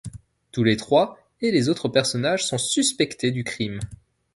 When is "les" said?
0.63-0.77, 1.51-1.69